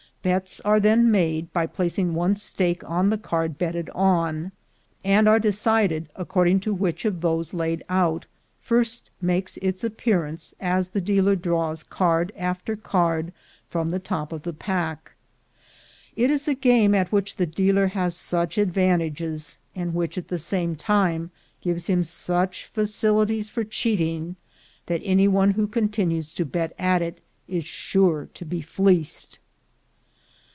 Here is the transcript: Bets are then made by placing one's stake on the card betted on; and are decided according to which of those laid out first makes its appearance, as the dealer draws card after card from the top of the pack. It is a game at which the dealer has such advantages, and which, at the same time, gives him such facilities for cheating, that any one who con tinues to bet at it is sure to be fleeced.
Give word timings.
Bets 0.23 0.59
are 0.61 0.79
then 0.79 1.09
made 1.09 1.51
by 1.51 1.65
placing 1.65 2.13
one's 2.13 2.43
stake 2.43 2.87
on 2.87 3.09
the 3.09 3.17
card 3.17 3.57
betted 3.57 3.89
on; 3.89 4.51
and 5.03 5.27
are 5.27 5.39
decided 5.39 6.09
according 6.15 6.59
to 6.59 6.75
which 6.75 7.05
of 7.05 7.21
those 7.21 7.55
laid 7.55 7.83
out 7.89 8.27
first 8.61 9.09
makes 9.19 9.57
its 9.63 9.83
appearance, 9.83 10.53
as 10.59 10.89
the 10.89 11.01
dealer 11.01 11.35
draws 11.35 11.81
card 11.81 12.31
after 12.37 12.75
card 12.75 13.33
from 13.67 13.89
the 13.89 13.97
top 13.97 14.31
of 14.31 14.43
the 14.43 14.53
pack. 14.53 15.13
It 16.15 16.29
is 16.29 16.47
a 16.47 16.53
game 16.53 16.93
at 16.93 17.11
which 17.11 17.37
the 17.37 17.47
dealer 17.47 17.87
has 17.87 18.15
such 18.15 18.59
advantages, 18.59 19.57
and 19.75 19.91
which, 19.95 20.19
at 20.19 20.27
the 20.27 20.37
same 20.37 20.75
time, 20.75 21.31
gives 21.61 21.87
him 21.87 22.03
such 22.03 22.65
facilities 22.65 23.49
for 23.49 23.63
cheating, 23.63 24.35
that 24.85 25.01
any 25.03 25.27
one 25.27 25.53
who 25.53 25.67
con 25.67 25.89
tinues 25.89 26.31
to 26.35 26.45
bet 26.45 26.75
at 26.77 27.01
it 27.01 27.21
is 27.47 27.65
sure 27.65 28.29
to 28.35 28.45
be 28.45 28.61
fleeced. 28.61 29.39